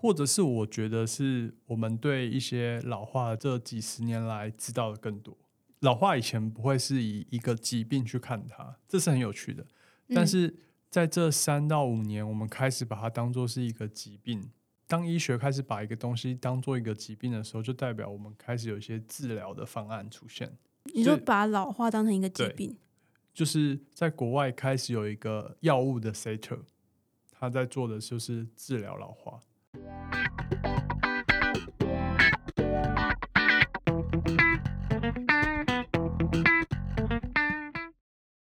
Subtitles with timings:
[0.00, 5.36] 或者是我觉得是我们对一些老化这几十年来知道的更多。
[5.80, 9.66] 老化以前不会是以一个疾病去看它，这是很有趣的。
[10.14, 10.56] 但是
[10.88, 14.50] 在这三到五年，我们开始把它当做是一个疾病。
[14.86, 20.56] 当医学开始把一个东西当做一个疾病的时候，就代表我们开始有一些治疗的方案出现。
[20.94, 22.78] 你说把老化当成一个疾病，
[23.34, 26.58] 就是在国外开始有一个药物的 set，
[27.30, 29.40] 他在做的就是治疗老化。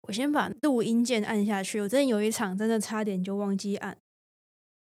[0.08, 1.82] 我先把录音键按下去。
[1.82, 3.98] 我真的有一场真的差点就忘记按。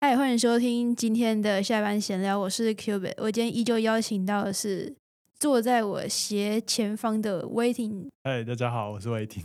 [0.02, 4.94] 嗨，欢迎收听今天的下班闲聊，我是 Cubit，我今天依旧邀请到的是
[5.40, 8.08] 坐在我斜前方的 Waiting。
[8.24, 9.44] 嗨，大家好，我是 Waiting。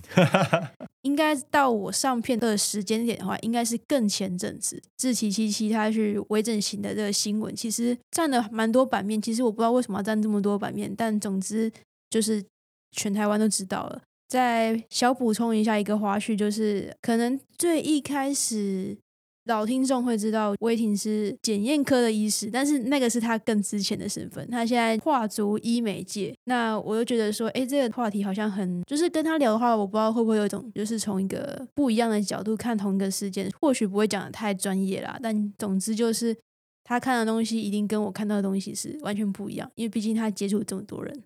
[1.03, 9.21] 应该到我上片的时间点的话，应该是更前阵子，志奇七七他去微整形的这个新闻，其实占了蛮多版面。
[9.21, 11.73] 其实我不知道为什么要占这么多版面，但总之
[12.11, 12.45] 就是
[12.93, 14.03] 全台湾都知道了。
[14.29, 18.97] 再小补充一下一个花絮，就是可能最一开始
[19.51, 24.49] 老听众会知道威霆是检验科的医师，但是那个是他更之前的身份。
[24.49, 36.37] 他现在跨足医美界，那我就觉得说，哎，这个话题好像很，就是跟他聊的话，我不知道会不会有一种，就是从一个不一样的角度看同一个事件，或许不会讲的太专业啦，但总之就是
[36.85, 41.23] 他看的东西一定跟我看到的东西是完全不一样，因为毕竟他接触这么多人。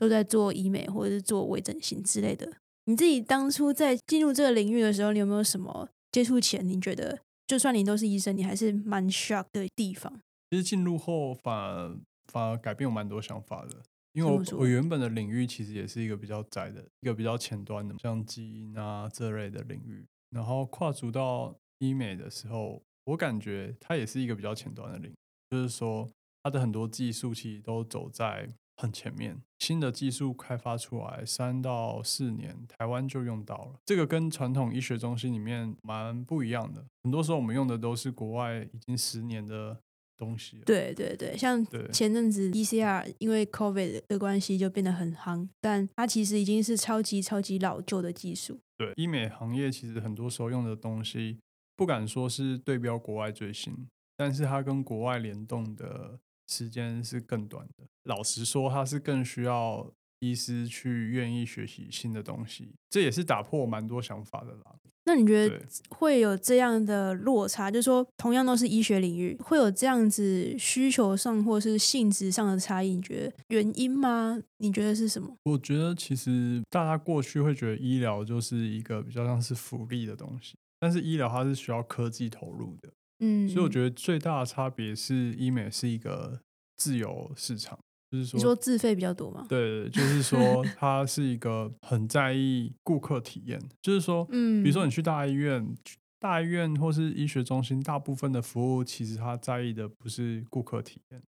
[0.00, 2.50] 都在做医美或者是做微整形之类的。
[2.86, 7.18] 你自己当初在进入这个领域的时候，你有没有什么接触前你觉得，
[7.50, 10.20] 就算你都是医生，你还是蛮 shock 的地方？
[10.50, 11.98] 其实进入后反而
[12.28, 20.06] 反而改变我蛮多想法的，因为我我原本的领域其实也是一个比较窄的一个比较前端的，像基因啊这类的领域。
[20.30, 25.14] 然后跨足到医美的时候，我感觉它也是一个比较前端的领域，
[25.50, 26.08] 就是说
[26.44, 28.48] 它的很多技术其实都走在。
[28.80, 33.80] 很前面，新的技术开发出来，三到四年，台湾就用到了。
[33.84, 36.86] 这个跟传统医学中心里面蛮不一样的。
[37.02, 39.78] 很多时候我们用的都是国外已经十年的
[40.16, 40.62] 东西。
[40.64, 48.58] 对对对，像前阵子 ECR 因为 COVID 的关系就变得很夯，但它其实已经是超级超级老旧的技术。
[48.78, 51.38] 对，医美行业其实很多时候用的东西，
[51.76, 56.18] 不敢说是对标国外最新，但是它跟国外联动的。
[56.50, 57.84] 时间是更短的。
[58.04, 64.76] 老实说，它是更需要医师去愿意学习新的东西，这也是打破蛮多想法的啦。
[65.06, 67.70] 那你觉得会有这样的落差？
[67.70, 72.94] 就是说，同样都是医学领域，会有这样子需求上或是性质上的差异？
[72.94, 74.38] 你觉得原因吗？
[74.58, 75.34] 你觉得是什么？
[75.44, 82.92] 我觉得其实大家过去会觉得医疗就是一个比较像是福利的东西，但是医疗它是需要科技投入的。
[83.20, 86.40] 嗯，所以我觉得最大的差别是医美是一个
[86.76, 87.78] 自由市场，
[88.10, 89.46] 就是说你说自费比较多吗？
[89.48, 95.74] 对，就是说 它是一个很在意顾客体验，就是说，嗯，比如说你去大医院、
[96.18, 101.22] 大医院或是医学中心，大部分的服务其实他在意的不是顾客体验，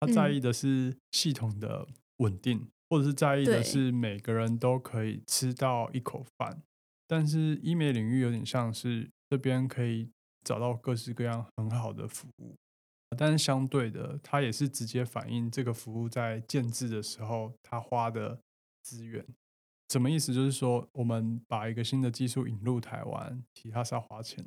[0.00, 1.86] 他在意的是系统的
[2.16, 6.62] 稳定，或者是在意的是每个人都可以吃到一口饭。
[7.06, 10.08] 但是医美领域有点像是这边可以。
[10.44, 12.56] 找到各式各样很好的服务，
[13.16, 18.40] 但是相对的，它也是直接反映这个服务在建制的时候，它花的
[18.82, 19.24] 资源。
[19.88, 20.32] 什么意思？
[20.32, 24.44] 就是说，我们把一个新的技术引入台湾，其他是要花钱，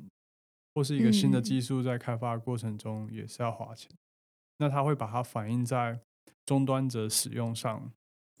[0.74, 3.90] 或是一个新的技术在开发过程中也是要花钱。
[4.58, 6.00] 那它会把它反映在
[6.46, 7.92] 终端者使用上，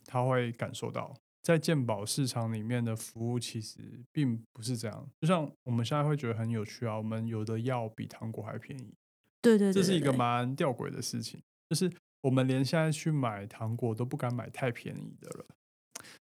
[0.06, 1.14] 他会感受到。
[1.44, 3.78] 在健保市场里面的服务其实
[4.10, 8.94] 并不是这样，就像我们现在会觉得很有趣啊，我们有的药比糖果还便宜，
[9.42, 11.38] 对对，这是一个蛮吊诡的事情，
[11.68, 15.44] 就是我们连现在去买糖果都不敢买太便宜的了。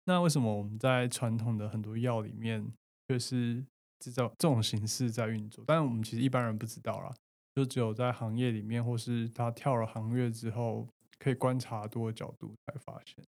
[0.04, 2.64] 那为什么我们在传统的很多药里面
[3.08, 3.66] 却是
[3.98, 5.64] 制造这种形式在运作？
[5.66, 7.12] 但是我们其实一般人不知道啦，
[7.56, 10.86] 就只有在行业里面或是他跳了行业之后，
[11.18, 13.24] 可以观察多个角度才发现。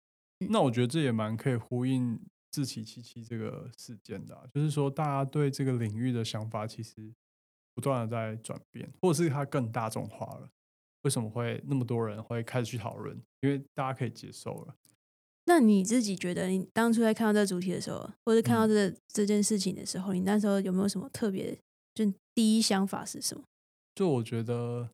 [0.48, 2.18] 那我觉得这也蛮可以呼应
[2.52, 7.14] 自欺欺欺这个事件的，就是说大家对这个领域的想法其实
[7.76, 10.50] 不断的在转变，或者是它更大众化了。
[11.02, 13.22] 为什么会那么多人会开始去讨论？
[13.42, 14.76] 因为大家可以接受了。
[15.46, 21.58] 那你自己觉得，你当初在看到这个主题的时候，或者看到这这件事情的时候，你那时候有没有什么特别？
[21.94, 23.44] 就第一想法是什么？
[23.94, 24.90] 就我觉得。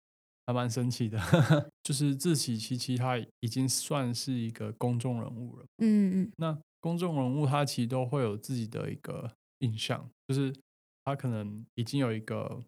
[0.45, 1.19] 还蛮神奇的，
[1.83, 5.65] 就是自喜七七，他已经算是一个公众人物了。
[5.77, 10.53] 嗯嗯，那公众人物他其实都会有自己的一个印象，就是
[11.03, 12.62] 他可能已经有一个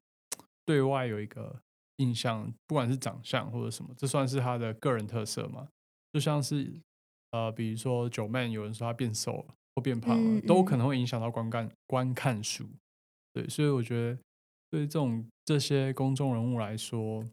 [0.66, 1.62] 对外有一个
[1.98, 5.68] 印象，不管是长相或者什么，这算是他的个人特色嘛？
[6.12, 6.72] 就像是
[7.32, 12.68] 呃，比如说九妹，有人说他变瘦了或变胖了，都可能会影响到观看观看数。
[13.34, 14.18] 对，所以我觉得
[14.72, 17.24] 对这种这些公众人物来说，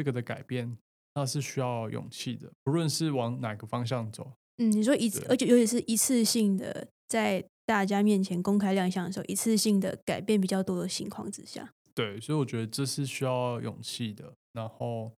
[0.00, 0.78] 这个的改变
[1.14, 4.32] 那是需要勇气的，不论是往哪个方向走。
[4.56, 14.32] 嗯，你说一次，而且尤其是一次性的在大家面前公开亮相的时候，一次性的改变比较多的情况之下，对，所以我觉得这是需要勇气的。
[14.54, 15.12] 然后，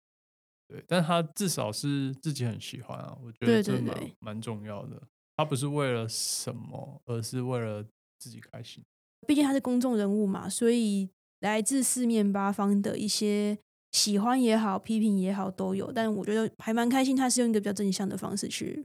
[0.67, 5.01] 对，但他至少是自己很喜欢啊，我觉得这蛮蛮重要的。
[5.37, 7.85] 他不是为了什么，而是为了
[8.19, 8.83] 自己开心。
[9.29, 11.09] 毕竟他是公众人物嘛，所以
[11.39, 13.57] 来自四面八方的一些
[13.93, 15.93] 喜欢也好、批评也好都有。
[15.93, 18.85] 但我觉得还蛮开心，他是用一个比较正向的方式去。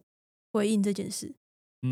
[0.53, 1.31] 回应这件事，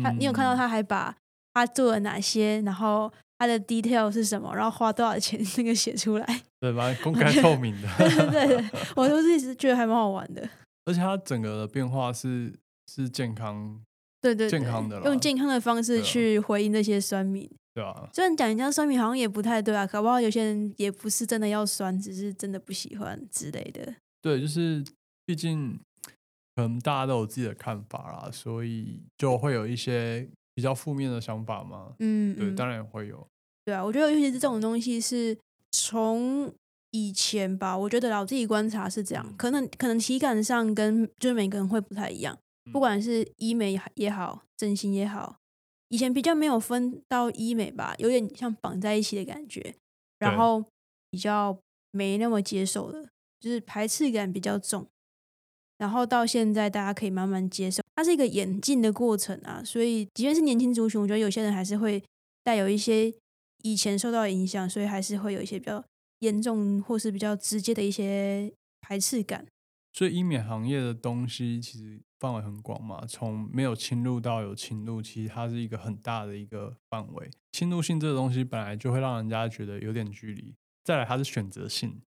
[0.02, 1.14] 他你有看到他还把
[1.52, 6.96] 他做了哪些，然后他的 detail 是什么，然后花多少钱那个写出来， 对蛮？
[6.96, 7.88] 公开透明的，
[8.32, 10.48] 对对，我都是一直觉得还蛮好玩的。
[10.86, 12.52] 而且他整个的变化是
[12.92, 13.80] 是健康，
[14.20, 18.08] 对对健康的，用健康的方式去回应那些酸民，对啊。
[18.14, 23.94] 虽然讲人家酸民好像也不太对啊，搞不好有些人也不是真的要酸，只是真的不喜欢之类的。
[24.22, 24.82] 对，就是
[25.26, 25.78] 毕竟。
[26.56, 31.92] 可能大家都有自己的看法啦，所以就会有一些比较负面的想法嘛。
[31.98, 33.28] 嗯，对，当然会有。
[33.66, 35.36] 对啊，我觉得尤其是这种东西是
[35.70, 36.50] 从
[36.92, 42.38] 以前吧，我觉得我自己观察是这样，可能可能体感上跟就是每个人会不太一样，
[42.72, 45.36] 不管是医美也好，整形也好，
[45.88, 49.74] 以前比较没有分到医美吧，有点像绑在一起的感觉，
[50.18, 50.64] 然后
[51.10, 51.58] 比较
[51.90, 53.08] 没那么接受的，
[53.40, 54.86] 就是排斥感比较重。
[55.78, 59.62] 然后到现在，大家可以慢慢接受，它是一个演进的过程啊。
[59.62, 62.02] 所以，即便是年轻族群，我觉得有些人还是会
[62.42, 63.12] 带有一些
[63.62, 65.84] 以前受到影响，所以还是会有一些比较
[66.20, 68.50] 严重或是比较直接的一些
[68.80, 69.46] 排斥感。
[69.96, 77.30] 所以，医美行业的东西其实范围很广嘛，从没有侵入到有侵入，其实它是一个很大的一个范围。
[77.52, 80.54] 侵入性这个东西本来就会让人家觉得有点距离。
[80.84, 82.02] 再来，它是选择性，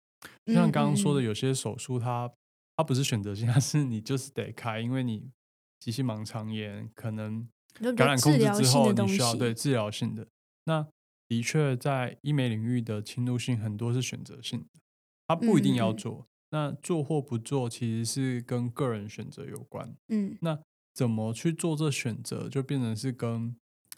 [0.47, 2.33] 就像刚刚说的，有些手术它。
[2.77, 5.31] 它不是选择性，它是你就是得开，因为你
[5.79, 7.49] 急性盲肠炎可能
[7.97, 10.27] 感染控制之后，你需要对治疗性的。
[10.65, 10.85] 那
[11.29, 14.81] 的确在医美领域的侵入性很多是选择性的，
[15.29, 16.27] 它不一定要做。
[16.55, 19.93] 那做或不做其实是跟个人选择有关。
[20.07, 20.57] 嗯，那
[20.95, 23.57] 怎么去做这选择，就变成是跟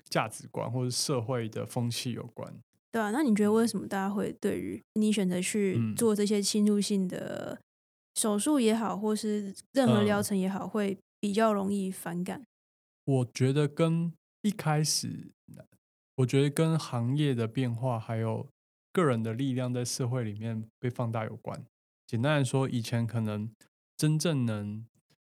[0.09, 2.51] 价值观或者社会的风气有关。
[2.91, 7.61] 对啊，那你觉得为什么大家会对于你选择去做这些侵入性的？
[8.15, 12.47] 手术也好，或是任何疗程也好，会比较容易反感。
[13.05, 14.11] 我觉得跟
[14.41, 15.33] 一开始，
[16.15, 18.49] 我觉得跟行业的变化，还有
[18.91, 21.63] 个人的力量在社会里面被放大有关。
[22.07, 23.51] 简单来说，以前可能
[23.97, 24.87] 真正能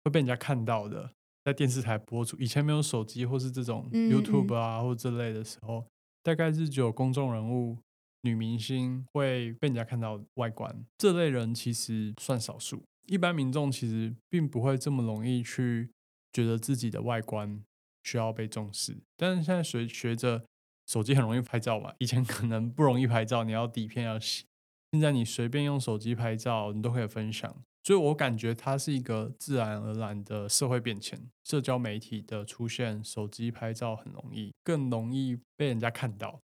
[0.04, 1.12] 会被人家看到的，
[1.44, 5.86] 在电视台播出，以前没有手机或是这种 YouTube 啊或这类的时候，
[6.22, 7.78] 大概是只有公众人物。
[8.22, 12.84] 女明星会被人家看到外观，这类人其实算少数。
[13.06, 15.88] 一般民众其实并不会这么容易去
[16.30, 17.64] 觉得自己的外观
[18.04, 18.98] 需要被重视。
[19.16, 20.44] 但是现在随学着
[20.86, 24.44] 手机很容易拍照嘛，以前可能不容易拍照，你要底片要洗。
[24.92, 27.54] 现在你随便用手机拍照，你都可以分享。
[27.82, 31.30] 所以我感觉它是一个自然而然的社会变迁。
[31.44, 36.40] 社交媒体的出现，手机拍照很容易，更容易被人家看到。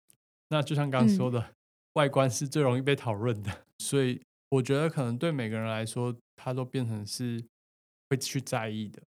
[0.49, 1.55] 那就像刚刚说的。
[1.95, 7.41] 外观是最容易被讨论的， 所以我觉得可能对每个人来说，它都变成是
[8.11, 9.01] 会去在意的。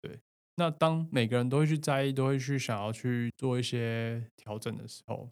[0.00, 0.18] 对，
[0.56, 5.28] 那当每个人都会去在意，都会去想要去做一些调整的时候，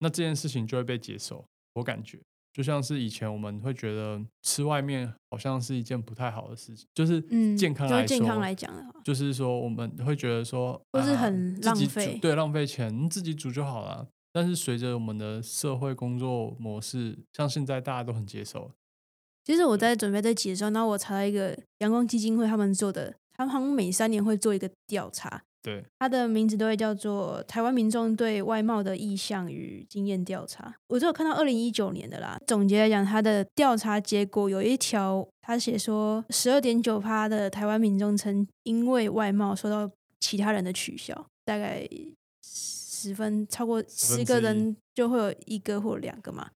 [0.00, 1.46] 那这件事情就会被接受。
[1.74, 2.20] 我感觉
[2.54, 7.20] 就像是以前我们会觉得吃外面好像是一件不太好的事情，就是
[7.56, 14.06] 健康来说，健康来讲的话，就是说我们会觉得说，不是很浪费，对，浪费钱，自己煮就好了。
[14.32, 18.70] 但是随着我们的社会工作模式，像现在大家都很接受。
[19.44, 25.42] 其实我在准备这集的时候，那我查到一个阳光基金会他们做的，他们好像每三年会做一个调查。
[25.64, 30.68] 对，它的名字都会叫做《台湾民众对外貌的意向与经验调查》。
[30.88, 32.38] 我只有看到二零一九年的啦。
[32.46, 39.90] 总结来讲，它的调查结果有一条，他写说，十二点九趴的台湾民众曾因为外貌受到
[40.20, 41.88] 其他人的取笑，大概。
[42.46, 46.48] 十分超过十个人就会有一个或两个嘛，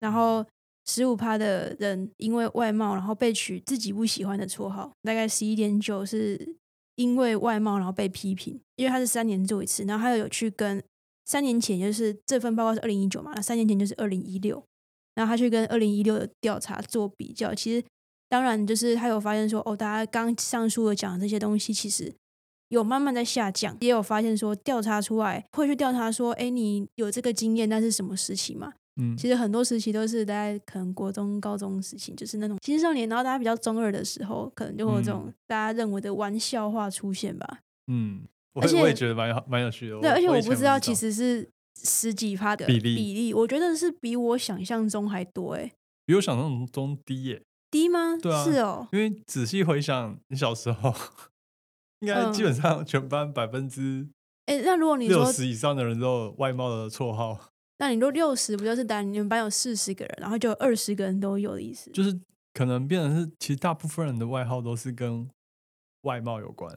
[0.00, 0.44] 然后
[0.84, 6.54] 十五趴的人因为外貌然后被取自己不喜欢的绰号，大概十一点九是
[6.96, 10.82] 因为外貌然后被批评，因为他是三年做一次，然后他有有去跟
[11.24, 14.62] 三年前就是这份报告是二零一九嘛，那三年前就是二零一六，
[15.14, 17.84] 然后他去跟二零一六的调查做比较，其实
[18.28, 22.14] 当然就是他有发现说，哦，大家刚上述的讲的这些东西，其实
[22.68, 28.74] 有慢慢在下降，也有发现说调查出来会去调查说，哎，你有这个经验，那是什么时期嘛？
[28.96, 37.58] 嗯，其实很多时期都是在可能国中、高中时期，就是那种青少年，然后大家比较中二的时候，可能就会有这种大家认为的玩笑话出现吧。
[37.86, 38.22] 嗯，
[38.54, 40.00] 而且我也觉得蛮蛮有趣的。
[40.00, 41.48] 对，而且我不知道其实是。
[41.82, 45.72] 十几趴的比例，比例，我觉得是比我想象中还多哎，
[46.06, 48.16] 比我想象中低耶，低吗？
[48.16, 50.94] 对啊，是哦，因为仔细回想，你小时候
[51.98, 54.06] 应该基本上全班百分之
[54.46, 57.36] 哎，那如果你六十以上的人都有外貌的绰号，
[57.84, 61.90] 那你都六十不就是单你们班有四十个人，然后就二十个人都有的意思？
[61.90, 62.18] 就是
[62.54, 65.28] 可能变成是，其实大部分人的外号都是跟
[66.04, 66.74] 外貌有关。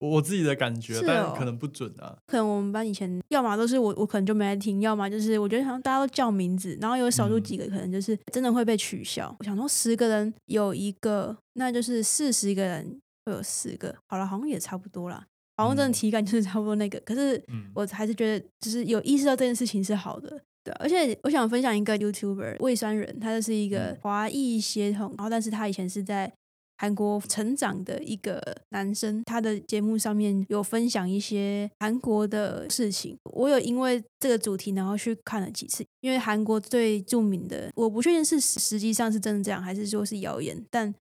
[0.00, 2.18] 我自己的感觉，但可能不准啊。
[2.26, 9.34] 可能我们班以前，要么都是我，我可能就没来听；要么就是我觉得好像大家都叫名字，然后有少数几个可能就是真的会被取消。
[9.38, 13.96] 我想说，十个人有一个，那就是四十个人会有四个。
[14.06, 15.26] 好了，好像也差不多啦，
[15.58, 16.98] 好像真的体感就是差不多那个。
[17.00, 17.38] 可是
[17.74, 20.72] 我还是觉得，就是有意识到这件事情是好的，对。
[20.78, 26.32] 而且我想分享一个 YouTuber 魏酸人，他就是一个华裔血统，然后但是他以前是在。
[26.80, 33.16] 韩国成长的一个男生，他的节目上面有分享一些韩国的事情。
[33.32, 35.84] 我有因为这个主题，然后去看了几次。
[36.02, 40.94] 因为韩国最著名的，我不确定是实际上是真的这样，还是说是谣言，但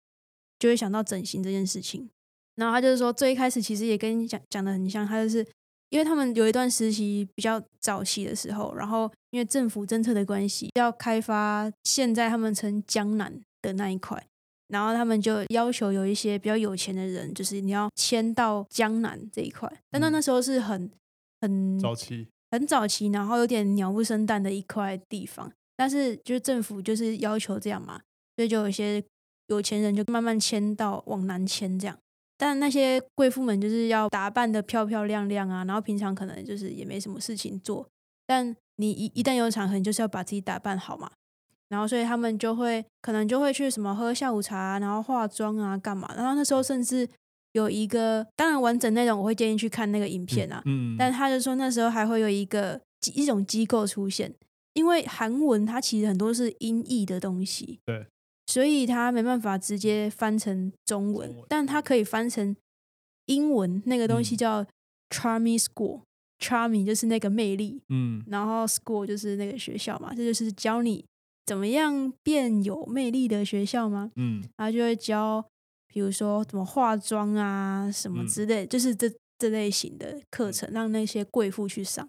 [0.58, 2.10] 就会想到整形这件事情。
[2.58, 5.48] 然后他就是说，最一开始其实也跟你讲讲的很像，他就是
[5.90, 14.22] 因为他们有一段实习比较早期的时候，然后因为政府政策的关系，要开发现在他们称江南的那一块。
[14.70, 19.72] 然后他们就要求有一些比较有钱的人，就是你要迁到江南这一块。
[19.90, 20.92] 但那那时候是很
[21.40, 25.50] 很早期，很早期，然后有点鸟不生蛋的一块地方。
[25.78, 28.02] 但是就是政府就是要求这样嘛，
[28.36, 29.02] 所以就有一些
[29.48, 31.98] 有钱人就慢慢迁到往南迁这样。
[32.38, 37.88] 但那些贵妇们就是要打扮的漂漂亮亮啊，然后平常可能就是也没什么事情做。
[38.26, 41.12] 但你一一旦有场合，你就是要把自己打扮好嘛。
[41.70, 46.14] 然后，所以他们就会可能就会去什么喝下午茶，然后化妆啊，干嘛？
[46.16, 47.10] 然后那时候甚至
[47.52, 50.62] 有一个，当然完整内容我会建议去看那个影片啊。
[50.66, 50.96] 嗯。
[50.98, 52.80] 但他就说那时候还会有一个
[53.14, 54.34] 一种机构出现，
[54.74, 58.08] 因为韩文它其实很多是音译的东西，对，
[58.48, 62.56] 所以它没办法直接翻成中文，但它可以翻成
[63.28, 63.84] 英文。
[63.86, 64.66] 那个东西叫
[65.10, 71.06] Charming School，Charming 就是那个魅力，嗯，然后 School 就是那个学校嘛，这就是教你。
[71.46, 74.12] 怎么样变有魅力的学校吗？
[74.18, 75.46] 嗯，然后就会教，
[75.88, 82.06] 比如说怎么化妆啊，什么之类，就是这这类型的课程，让那些贵妇去上。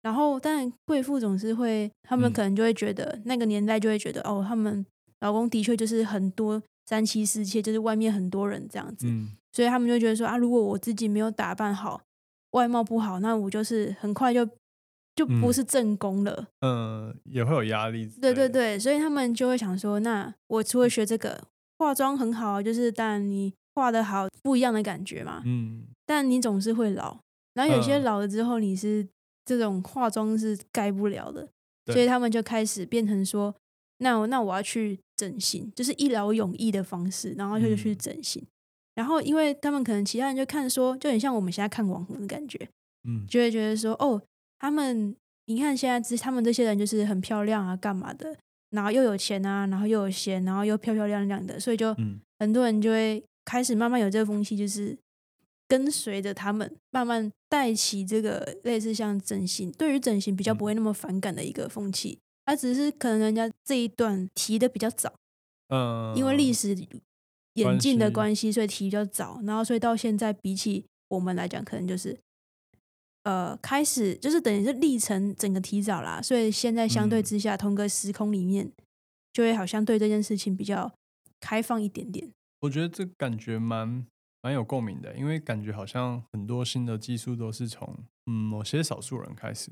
[0.00, 4.86] 然后，但贵妇总是会，他们可能就会觉得，那个年代就会觉得，哦，他们
[5.20, 9.06] 老公的确就是很多三妻四妾，就是外面很多人这样子。
[9.08, 12.00] 嗯，所以他们就觉得说，啊，如果我自己没有打扮好，
[12.52, 14.48] 外貌不好，那我就是很快就。
[15.16, 18.08] 就不是正宫了，嗯，也会有压力。
[18.22, 21.42] 对对对，所以他们就会想说，那我除了学这个
[21.76, 25.42] 化妆很好，就是但你化的好，不一样的感觉嘛。
[25.44, 27.18] 嗯，但你总是会老，
[27.54, 29.08] 然后有些老了之后，你是
[29.44, 31.48] 这种化妆是盖不了的，
[31.86, 33.52] 所以他们就开始变成说，
[33.96, 38.42] 那那我要去整形，就是一劳永逸的方式，然后就去整形。
[38.94, 42.66] 然后因为他们可能其他人就看说，就很像我们现在看网红的感觉，
[43.06, 44.22] 嗯，就会觉得说，哦。
[44.60, 45.14] 他们，
[45.46, 48.36] 你看现在这他们这些人就是很漂亮啊，干嘛的？
[48.70, 51.94] 然后又有钱啊，然后又有闲，然后又漂漂亮亮的，所以就
[52.40, 54.98] 很多人就会开始慢慢有这个风气，就是
[55.68, 62.18] 跟随着他们，慢慢带起这个类似像整形，对于整形比较不会那么反感的一个风气。
[62.48, 65.12] 他只是可能人家这一段提的比较早，
[65.68, 66.74] 嗯，因为历史
[67.52, 72.18] 演进的关系，所以提比较早，然后所以到现在比起我们来讲，可能就是。
[73.24, 78.72] 呃，开始就是等于是历程整个提早啦，所以现在相对之下，同个时空里面，
[79.34, 80.90] 就会好像对这件事情比较
[81.38, 82.30] 开放一点点。
[82.60, 84.06] 我觉得这感觉蛮
[84.40, 89.70] 蛮有共鸣的，因为感觉好像很多新的技术都是从嗯某些少数人开始，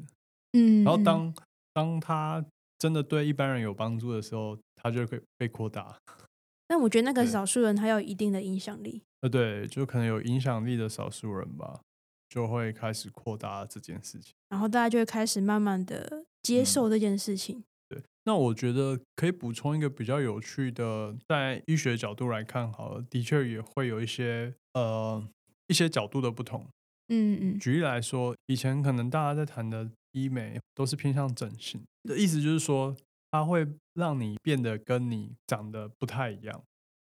[0.53, 1.33] 嗯，然后当
[1.73, 2.45] 当他
[2.79, 5.97] 真的对一般人有帮助的时候，他就会被扩大。
[6.69, 9.03] 但我觉得那个少数人他有一定的影响力。
[9.21, 11.81] 呃，对，就可能有影响力的少数人吧。
[12.29, 17.63] 就会开始扩大这件事情，然后大家就会开始慢慢的接受这件事情。
[17.89, 25.25] 对，那我觉得可以补充一个比较有趣的，在医学角度来看，好了，的确也会有一些呃
[25.69, 26.67] 一些角度的不同。
[27.09, 27.59] 嗯嗯。
[27.61, 32.97] 举例来说，以前可能大家在谈的医美都是偏向整形的意思，就是说
[33.31, 36.65] 它会让你变得跟你长得不太一样。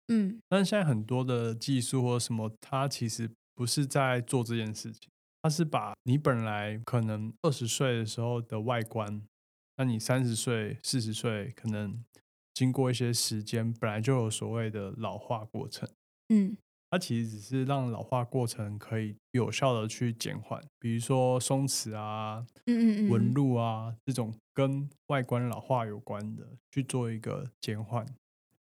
[0.09, 5.11] 嗯，但是现在很多的技术或什么，它其实不是在做这件事情，
[5.43, 9.23] 它是把你本来可能二十岁的时候的外观，
[9.77, 12.05] 那你三十岁、四十岁可能
[12.53, 15.88] 经过一些时间，本来就有所谓的老化过程。
[16.29, 16.57] 嗯。
[16.90, 28.04] 它其实只是让老化过程可以有效的去减缓，比如说松弛啊、嗯嗯嗯纹路啊这种跟外观老化有关的，去做一个减缓。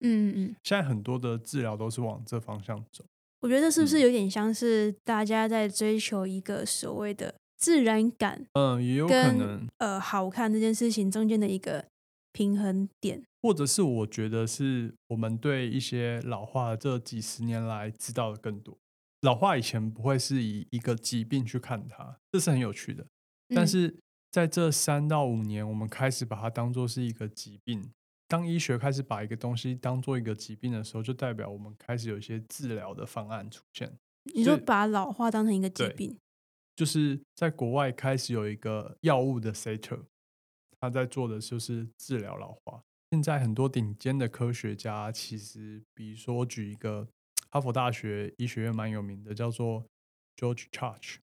[0.00, 0.56] 嗯嗯嗯。
[0.62, 3.04] 现在很多的治疗都是往这方向走。
[3.40, 8.46] 我觉得是不是有点像是大家在追求一个所谓的自然感？
[8.54, 9.68] 嗯，也有可能。
[9.76, 11.84] 呃，好看这件事情中间的一个
[12.34, 13.22] 平衡点。
[13.40, 18.76] 或者是我觉得是我们对一些老化这几十年来知道的更多。
[19.22, 23.06] 老化以前不会是以一个疾病去看它，这是很有趣的。
[23.54, 23.94] 但是
[24.30, 27.92] 在这三到五年，我们开始把它当做是一个疾病。
[28.26, 33.96] 当医学开始把一个东西当做一个疾病的时候，就代表我们开始有一些治疗的方案出现。
[34.34, 36.18] 你说把老化当成一个疾病，
[36.74, 39.98] 就是在国外开始有一个药物的 c e t r
[40.84, 42.82] 他在做的就是治疗老化。
[43.10, 47.08] 现在很多顶尖的科学家，其实比如说举一个
[47.50, 49.86] 哈佛大学医学院蛮有名的，叫做
[50.36, 51.16] George Church，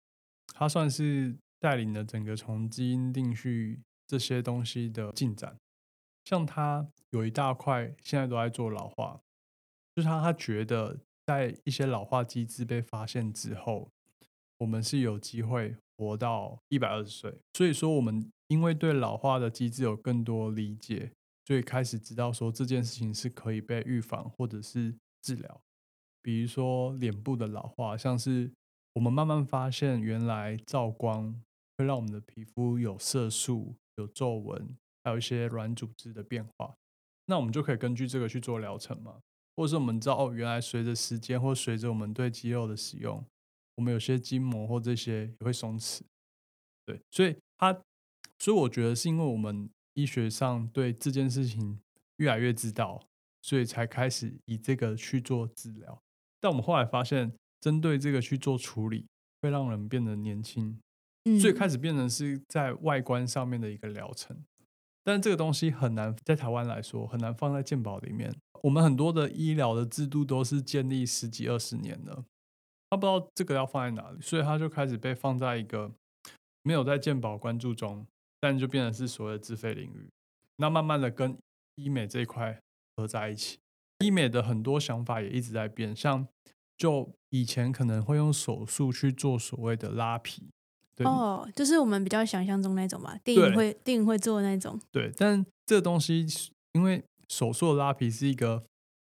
[0.54, 5.58] 他算是带领了整个从基因定序这些东西的进展。
[6.24, 9.20] 像他有一大块现在都在做老化，
[9.96, 13.90] 就是他他觉得在一些老化机制被发现之后，
[14.60, 17.34] 我们是有机会活到一百二十岁。
[17.54, 21.12] 所以说，我们因为对老化的机制有更多理解。
[21.44, 25.62] 所以开始知道说这件事情是可以被预防或者是治疗，
[26.22, 28.50] 比如说脸部的老化，像是
[28.94, 31.42] 我们慢慢发现原来照光
[31.76, 36.76] 会让我们的皮肤有色素、有皱纹，还有一些软组织的变化，
[37.26, 39.20] 那我们就可以根据这个去做疗程嘛，
[39.58, 43.26] 或者是我们知道哦，原来随着时间或随着我们对肌肉的使用，
[43.76, 46.02] 我们有些筋膜或这些也会松弛，
[46.86, 47.74] 对，所以它，
[48.40, 49.70] 所以我觉得是因为我们。
[49.94, 51.78] 医学上对这件事情
[52.16, 53.10] 越来越知道，
[53.42, 56.02] 所以才开始以这个去做治疗。
[56.40, 59.06] 但我们后来发现，针对这个去做处理，
[59.42, 60.80] 会让人变得年轻，
[61.42, 64.46] 所以开始变成是在外观上面的一个疗程。
[65.04, 68.34] 但这个东西很难在台湾来说，很难放在健保里面。
[68.64, 72.24] 我们很多的医疗的制度都是建立十几二十年了，
[72.92, 75.92] 他不知道这个要放在哪里，所以他就开始被放在一个
[76.62, 78.06] 没有在健保关注中。
[78.44, 80.10] 但就变成是所谓的自费领域，
[80.56, 81.38] 那慢慢的跟
[81.76, 82.60] 医美这一块
[82.98, 83.60] 合在一起，
[84.00, 86.28] 医美的很多想法也一直在变，像
[86.76, 90.50] 就以前可能会用手术去做所谓的拉皮，
[91.04, 96.26] 哦，就是我们比较想象中那种吧，电影会电影会做那种，对，但这个东西
[96.72, 98.64] 因为手术的拉皮是一个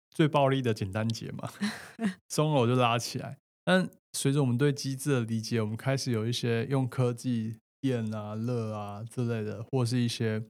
[0.10, 1.48] 最暴力的简单节嘛，
[2.28, 7.58] 松了我就拉起来，但随着我们对机制的理解，我们开始有一些用科技。
[7.80, 10.44] 电啊、热啊之类的，或是一些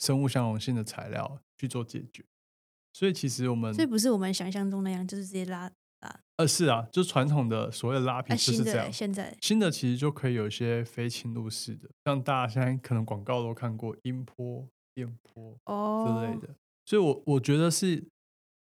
[0.00, 2.24] 生物相容性的材料去做解决。
[2.92, 6.20] 所以其实我们，所以不是我们想象中那样，就是直接拉拉。
[6.36, 8.92] 呃，是啊，就传统的所谓的拉皮就是这样。
[8.92, 16.56] 现在新的其实就可以有一些非侵入式的，像大家现在可能广告都看过音波、电波哦之类的。
[16.84, 18.04] 所以，我我觉得是，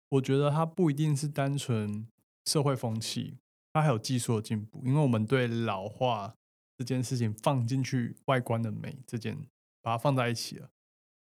[0.10, 2.08] 我觉得它不一定是单纯
[2.46, 3.36] 社会风气，
[3.78, 6.34] 它还有技术的进步，因为我们对老化。
[6.80, 9.36] 这件事情放进去，外观的美这件
[9.82, 10.70] 把它放在一起了，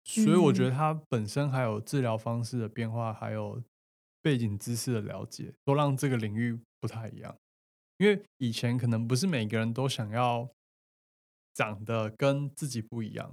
[0.02, 3.62] 所以我觉得它本身还有治疗方式的变化，还有
[4.20, 7.32] 背景知识的了解，都让这个领域不太一样。
[7.98, 10.48] 因为以前可能不是每个人都想要
[11.54, 13.32] 长得跟自己不一样。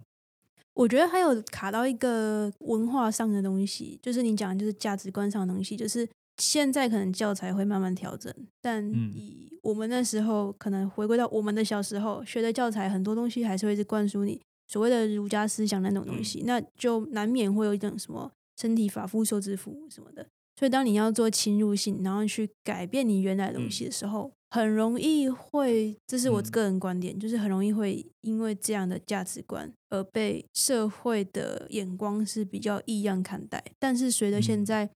[0.75, 6.07] 我觉得还有卡到一个文化上的东西，就是你讲的就是价值观上的东西，就是。
[6.37, 20.25] 现在可能教材会慢慢调整，但以我们那时候可能回归到我们的小时候学的教材，很多东西还是会是灌输你所谓的儒家思想那种东西，那就难免会有一种什么身体发肤受之父什么的。
[20.59, 33.63] 所以当你要做侵入性，然后去改变你原来的东西的时候，很容易会，这是我个人观点，就是很容易会因为这样的价值观而被社会的眼光是比较异样看待。
[33.79, 34.89] 但是随着现在。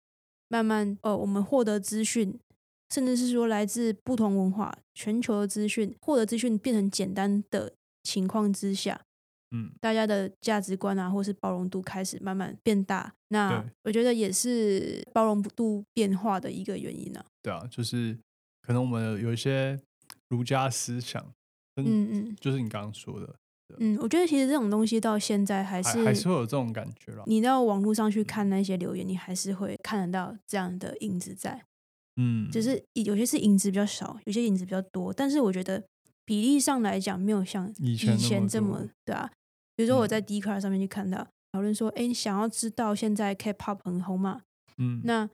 [0.48, 2.38] 慢慢，呃，我们获得资讯，
[2.90, 9.00] 甚至是说来自不同文化、全球的资讯，获得资讯变成简单的情况之下，
[9.50, 13.12] 嗯，大家的价值观啊，或是包容度开始慢慢变大。
[13.28, 17.24] 那我觉得也是包容度变化的一个原因呢。
[17.42, 18.16] 对啊，就是
[18.62, 19.80] 可能我们有一些
[20.28, 21.20] 儒家思想，
[21.74, 23.34] 嗯嗯，就是你刚刚说的，
[23.78, 27.24] 嗯，我觉得其实这种东西到现在还是还是会有这种感觉了。
[27.26, 31.62] 你到网络上去看那些留言，你还是会看得到这样的影子在。
[32.16, 35.82] 嗯，只是有些是影子比较少，有些影子比较多，但是我觉得
[36.24, 39.30] 比例上来讲，没有像以前这么对啊。
[39.74, 44.40] 比如说我在 d c a r 上面去看到讨论说，哎，你想要知道现在 K-pop 很红嘛？
[44.78, 45.28] 嗯，那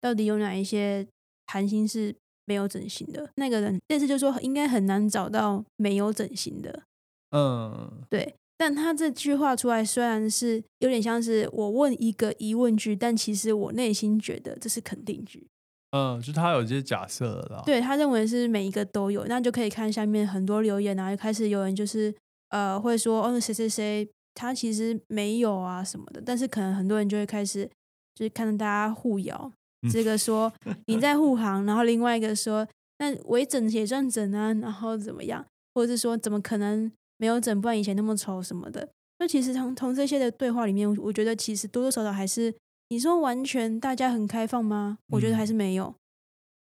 [0.00, 1.06] 到底有哪一些
[1.46, 3.30] 韩星是没有整形的？
[3.36, 6.82] 那个人，但是就说应该很难找到没有整形的。
[7.30, 8.34] 嗯，对。
[8.58, 15.46] 但他这句话出来，虽然是有点像是我问一个疑问句，但其实我内心觉得这是肯定句。
[15.90, 17.62] 嗯，就他有这些假设了。
[17.66, 22.14] 对他认为是每一个都有，那就可以看下面很多留言啊，就开始有人就是
[22.48, 27.68] 呃会说哦谁谁谁他其实没有啊什么的，但是可能很多人就会开始
[28.14, 29.52] 就是看到大家互咬，
[29.92, 30.50] 这个说
[30.86, 32.66] 你在护航，然后另外一个说
[32.98, 38.88] 那微整也算整啊，然后怎么样，或者是说怎么可能没有整，不然以前那么丑什么的。
[39.18, 42.54] 那其实从从这些的对话里面，我觉得其实多多少少还是。
[42.88, 44.98] 你说完全大家很开放吗？
[45.08, 45.92] 我觉得还是没有，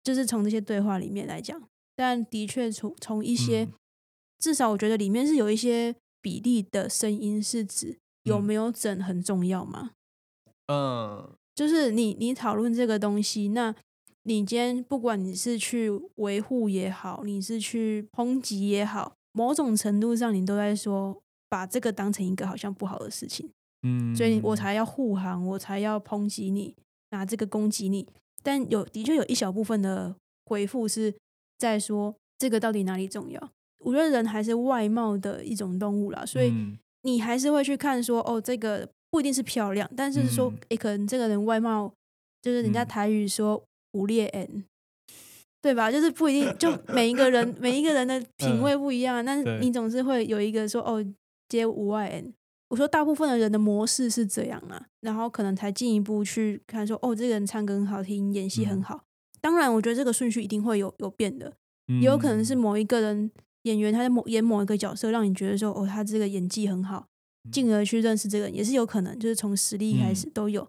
[0.03, 1.63] 就是从这些对话里面来讲，
[1.95, 3.69] 但的确从从一些，
[4.37, 9.91] 至少我觉得里面是有一些比例的声音是指有没有整很重要吗？
[10.67, 13.73] 嗯，就是你你讨论这个东西，那
[14.23, 23.49] 你今天不管你是去维护也好，你是去抨击也好，某种程度上你都在说把这个当成一个好像不好的事情。
[23.83, 26.75] 嗯，所以我才要护航，我才要抨击你，
[27.11, 28.05] 拿这个攻击你。
[28.43, 30.13] 但有的确有一小部分的
[30.45, 31.15] 回复是
[31.57, 33.39] 在说这个到底哪里重要？
[33.85, 36.53] 我觉得人还是外貌的一种动物啦，所以
[37.03, 41.93] 你还是会去看说哦，这个不一定是漂亮，但是说诶，可能这个人外貌
[42.41, 44.65] 就是人家台语说无劣 n，
[45.61, 45.91] 对吧？
[45.91, 51.05] 就是不一定，就 每一个人每一个人的品味不一样，但是你总是会有一个说哦，
[51.47, 52.33] 接无外 n。
[52.69, 59.01] 我说大部分的人的模式是这样啊，然后可能才进一步去看说，哦，这个人唱歌很好听，演戏很好。
[59.41, 61.51] 当然，我觉得这个顺序一定会有有变的，
[61.87, 63.31] 也有可能是某一个人
[63.63, 67.07] 演员他在某演某一个角色，让你觉得说，哦，他这个演技很好，
[67.51, 70.67] 进而去认识这个人，也是有可能，就是从实力开始都有。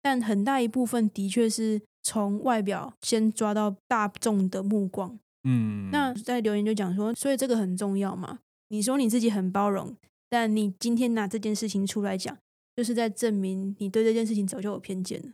[0.00, 5.18] 但很大一部分的确是从外表先抓到大众的目光。
[5.44, 8.38] 嗯，那在留言就讲说，所以这个很重要嘛？
[8.68, 9.96] 你说你自己很包容。
[10.28, 12.34] 但你今天拿这件事情出来讲，
[12.74, 15.28] 就是在证明你对这件事情早就有偏见了。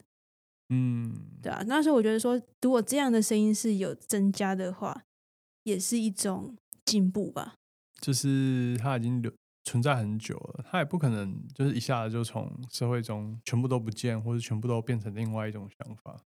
[0.70, 1.62] 嗯，对啊。
[1.68, 5.02] 那时候我觉得说，如果这样的声音是有增加的话，
[5.62, 7.54] 也是一种进步吧。
[8.00, 9.30] 就是他已经留
[9.62, 16.20] 存在很久了，他也不可能就是一下子就从社会中全部都不见，或者全部都变成另外一种想法。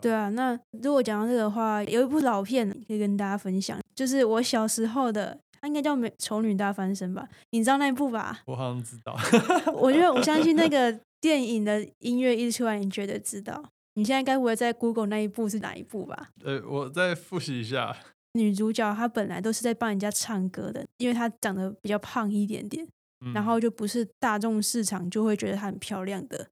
[0.00, 0.28] 对啊。
[0.30, 5.38] 那如果讲到这个话，有一部老片可以跟大家分享，就是我小时候的。
[5.60, 7.24] 它应该叫《美丑女大翻身》吧？
[7.50, 8.40] 你知道那部吧？
[8.46, 9.16] 我好像知道。
[9.72, 13.64] 我觉得我相信那 个电影的音乐一出来，你绝对知道。
[13.94, 16.30] 你现在该不会在 Google 那一部是哪一部吧？
[16.42, 17.96] 呃，我再复习一下。
[18.32, 22.84] 女主角她本来都是在帮人家唱歌的，因为她长得比较胖一点点，
[23.32, 26.48] 然后就不是大众市场就会觉得她很漂亮的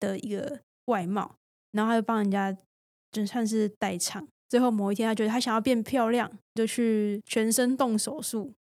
[0.00, 1.36] 的一个外貌，
[1.70, 2.56] 然后她就帮人家
[3.10, 4.26] 就算是代唱。
[4.48, 8.54] 最后某一天，他觉得他想要变漂亮，就去全身动手术，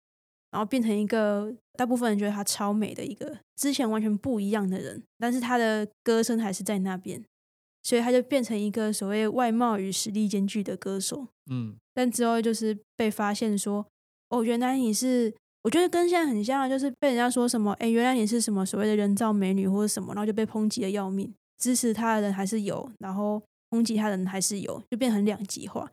[0.50, 5.00] 然后变成一个大部分人觉得她超美的一个之前完全不一样的人。
[5.18, 7.24] 但是她的歌声还是在那边，
[7.84, 11.28] 所以他就变成一个所谓外貌与实力兼具的歌手。
[11.48, 13.86] 嗯，但之后就是被发现说，
[14.30, 15.32] 哦，原来你是，
[15.62, 21.32] 我觉得跟现在很像，就是被人家说什么，哎，原来你是什么所谓的人造美女或者什么，然后就被抨击的要命。
[21.58, 23.40] 支持他的人还是有，然后。
[23.68, 25.90] 攻击他的人还是有，就变成两极化。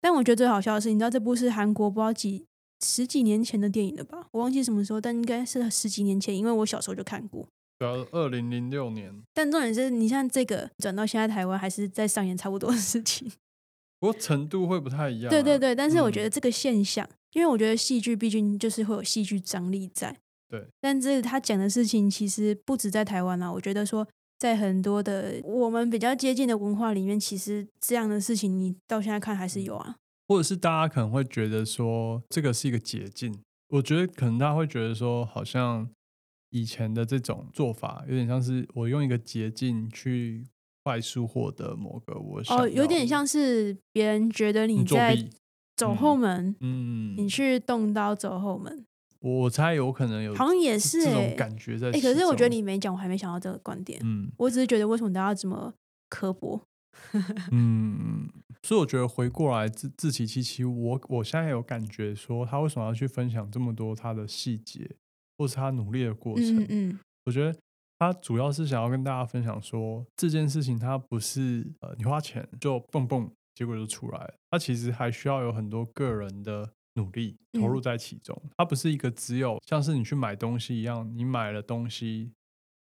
[0.00, 2.46] 但我觉得最好笑的是，你知道这部是韩国不知道几
[2.84, 4.28] 十几年前的电影了吧？
[4.30, 7.48] 我忘记什么时候，但应该是十几年前，因为我小时候就看过。
[7.78, 9.12] 对啊，二零零六年。
[9.34, 13.28] 但重点是你像这个转到现在台湾，还是在上演差不多的事情。
[13.98, 15.30] 不过程度会不太一样。
[15.30, 20.16] 对对对，但是我觉得这个现象，因为我觉得戏剧毕竟就是会有戏剧张力在。
[20.48, 20.64] 对。
[20.80, 24.06] 但是他讲的事情其实不止在台湾啊，我觉得说。
[24.38, 29.96] 在很多的我们比较接近的文化里面，其实这样的事情你到现在看还是有啊。
[30.28, 35.88] 或者是大家可能会觉得说这个是一个捷径，我觉得可能大家会觉得说，好像
[36.50, 40.46] 以前的这种做法有点像是我用一个捷径去
[40.84, 45.16] 快速获得某个我哦，有点像是别人觉得你在
[45.76, 48.84] 走后门，嗯，你去动刀走后门。
[49.20, 51.88] 我猜有可能有，好像也是这种感觉在。
[51.88, 54.00] 哎，可是我觉得你没讲，我还没想到这个观点。
[54.04, 55.72] 嗯，我只是觉得为什么大家这么
[56.08, 56.60] 刻薄？
[57.50, 58.28] 嗯，
[58.62, 64.90] 所以我觉得回过来自自欺欺欺，我我现在有感觉说他为什么要去分享这么多他的细节？
[65.36, 66.66] 或是他努力的过程。
[66.68, 67.56] 嗯，我觉得
[68.00, 78.36] 他主要是想要跟大家分享说，这件事情他不是呃你花钱就蹦蹦结果就出来了，它其实还需要有很多个人的努力投入在其中。
[78.56, 82.32] 它不是一个只有像是你去买东西一样，你买了东西，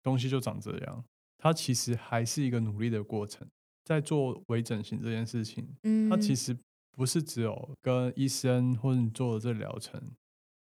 [0.02, 1.04] 东西就长这样。
[1.38, 3.48] 它其实还是一个努力的过程。
[3.84, 6.58] 在做微整形这件事情，嗯，它其实
[6.92, 10.02] 不是只有跟医生或者你做的这疗程，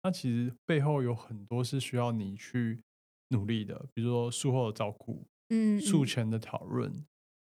[0.02, 2.82] 它其实背后有很多是需要你去
[3.28, 7.02] 努力的，比如说术后的照顾，嗯，术前的讨论，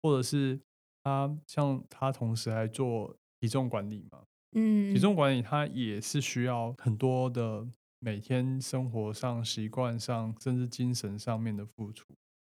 [0.02, 0.60] 或者是
[1.02, 4.24] 他像他同时还做体重管理嘛，
[4.56, 7.66] 嗯，体重管理它也是需要很多的
[8.00, 12.04] 每天生活上习惯上，甚至精神上面的付出。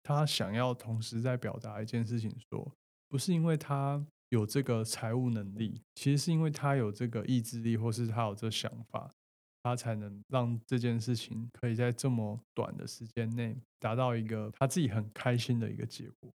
[0.04, 2.72] 他想要同时在表达一件事情，说。
[3.08, 9.14] 不是因为他有这个财务能力，其实是因为他有这个意志力，或是他有这想法，
[9.62, 16.32] 他才能让这件事情可以在这么短的时间内达到一个他自己很开心的一个结果。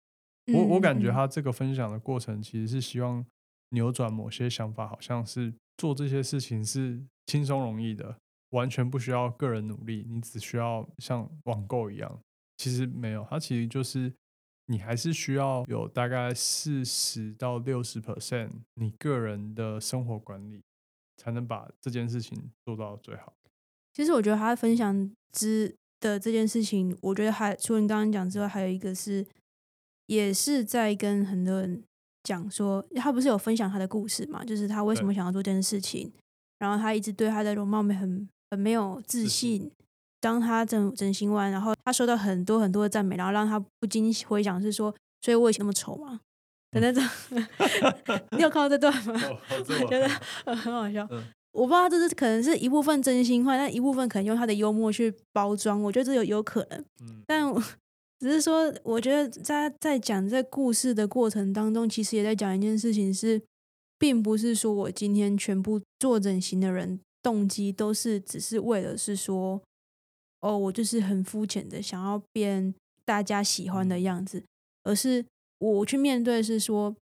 [0.52, 3.24] 我我感觉他这个分享的过程，其实是希望
[3.70, 8.18] 扭转某些想法，好像是做这些事情是轻松容易的，
[8.50, 12.20] 完全不需要个人努力，你只需要像网购一样。
[12.56, 14.12] 其实没有，它其实就是。
[14.68, 20.60] 你还是需要有大概四十到六十 percent 你个人的生活管理，
[21.16, 23.32] 才能把这件事情做到最好。
[23.92, 29.24] 其实我觉得他分享之的这件事情，我觉得还除了你刚刚讲之外，还有一个是，
[30.06, 31.84] 也是在跟很多人
[32.26, 34.44] 讲说，他不是有分享他的故事嘛？
[34.44, 36.12] 就是他为什么想要做这件事情，
[36.58, 39.70] 然后他一直对他的容貌没很很没有自信。
[40.18, 46.18] 当他整整形完，然后他收到很多很多的赞美，然后让他不禁回想是说，所以我以前那么丑吗？
[46.72, 47.04] 的那种。
[48.36, 49.14] 你有看到这段吗？
[49.50, 50.08] 我 觉得
[50.56, 51.06] 很好笑。
[51.52, 55.80] 我不知道这是可能是一部分真心话，但一部分可能用他的幽默去包装。
[55.80, 56.84] 我觉得这有有可能。
[57.26, 57.46] 但
[58.18, 63.42] 只是说，我觉得在在讲这故事的过程当中，其实也在讲一件事情，是
[63.98, 69.62] 并不是说我今天全部做整形的人动机都是只是为了是说。
[70.40, 72.72] 哦，我就是很肤浅的想要变
[73.04, 74.44] 大家喜欢的样子，
[74.84, 75.24] 而是
[75.58, 76.94] 我去面对是说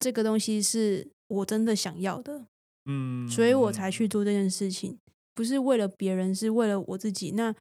[0.00, 2.46] 这个东西是我真的想要的，
[2.84, 4.98] 嗯，所以我才去做这件事情，
[5.34, 7.30] 不是为了别人，是为了我自己。
[7.30, 7.54] 那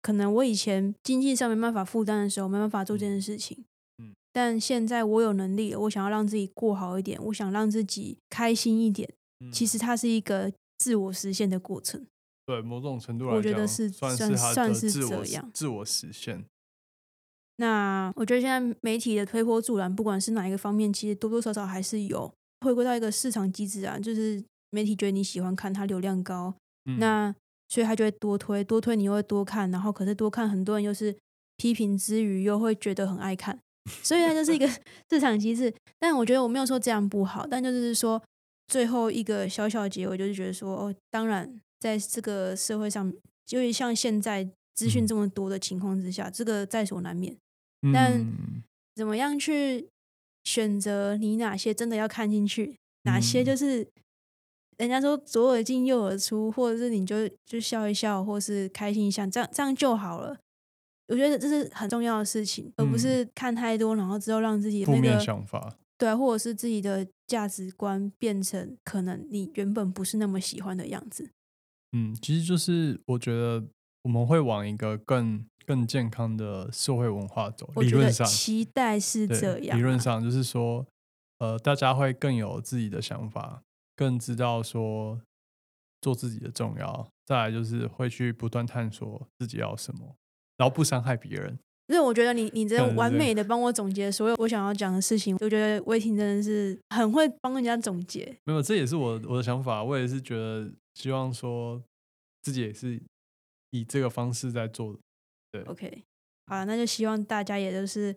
[0.00, 3.64] 可能我以前经济上没办法负担的时候，没办法做这件事情，
[3.98, 9.08] 嗯，但现在我有能力了，我想要让自己过好一点，我想让自己开心一点，
[9.52, 12.06] 其实它是一个自我实现的过程。
[12.46, 16.44] 对某种程度来讲，我觉得是算是算是这样自我实现。
[17.56, 26.54] 那我觉得现在媒体的推波助澜，不管是哪一个方面，其实多多少少还是有回归到一个市场机制啊，就是媒体觉得你喜欢看，它流量高，
[26.98, 27.34] 那
[27.68, 31.16] 所以他就会多推，多推你又会多看，然后可是多看很多人又是
[31.56, 33.58] 批评之余又会觉得很爱看，
[34.02, 34.68] 所以它就是一个
[35.10, 35.72] 市场机制。
[35.98, 38.22] 但我觉得我没有说这样不好，但就是说
[38.66, 41.60] 最后一个小小结尾就是觉得说，哦，当然。
[41.80, 43.08] 在这个社会上，
[43.46, 47.36] 就是像现在资讯这么多的情况之下，这个在所难免。
[47.94, 48.26] 但
[48.96, 49.86] 怎么样去
[50.42, 53.86] 选择你哪些真的要看进去，哪些就是
[54.78, 60.38] 人家说左耳进右耳出，或者是你就就笑一笑，或是开心一下，这样这样就好了。
[61.08, 71.30] 我觉得这是很重要的事情，而不是看太多，然后之后让自己负面想法对，或者是自己的价值观变成可能你原本不是那么喜欢的样子。
[71.92, 73.64] 嗯，其实就是我觉得
[74.02, 77.68] 我们会往一个更更健康的社会文化走。
[77.76, 79.76] 理论上期待是这样。
[79.76, 80.86] 理论上就是说，
[81.38, 83.62] 呃，大家会更有自己的想法，
[83.98, 85.20] 更知道说
[86.00, 87.06] 做自己的重要。
[87.26, 90.14] 再来就是会去不断探索自己要什么，
[90.56, 91.58] 然后不伤害别人。
[91.88, 98.36] 因为我觉得你你这完美的帮我总结所有我想要讲的事情，我觉得魏婷真的是很会帮人家总结。
[98.44, 100.70] 没有，这也是我我的想法，我也是觉得。
[100.94, 101.80] 希望说
[102.42, 103.00] 自己也是
[103.70, 104.98] 以这个方式在做的，
[105.52, 105.62] 对。
[105.62, 106.02] OK，
[106.46, 108.16] 好，那就希望大家也都是，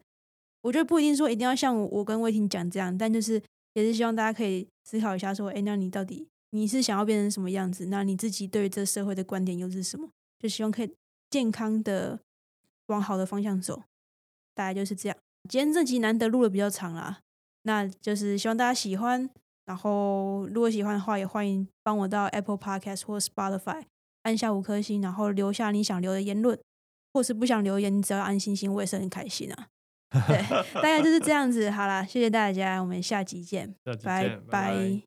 [0.63, 3.39] 我觉得不一定说一定要像我跟魏婷讲这样，但就是
[3.73, 7.85] 也是希望大家可以思考一下，说，哎，那你到底你是想要变成什么样子？
[7.85, 10.09] 那你自己对于这社会的观点又是什么？
[10.39, 10.93] 就希望可以
[11.29, 12.19] 健康的
[12.87, 13.83] 往好的方向走，
[14.53, 15.17] 大概就是这样。
[15.49, 17.19] 今天这集难得录的比较长啦，
[17.63, 19.29] 那就是希望大家喜欢。
[19.63, 23.83] 然后，如果喜欢的话，也欢迎帮我到 Apple Podcast 或 Spotify
[24.23, 26.59] 按下五颗星，然后留下你想留的言论，
[27.13, 29.67] 或是不想留言，你只要按星星，我也是很开心啊。
[30.27, 31.71] 对，大概就是这样子。
[31.71, 34.39] 好啦，谢谢大家，我们下集见，拜拜。
[34.49, 35.01] 拜。